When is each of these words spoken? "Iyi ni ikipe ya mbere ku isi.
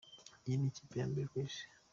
"Iyi 0.47 0.55
ni 0.59 0.67
ikipe 0.71 0.93
ya 0.99 1.05
mbere 1.11 1.25
ku 1.31 1.35
isi. 1.45 1.63